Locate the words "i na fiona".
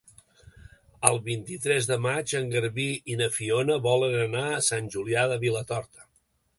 3.15-3.79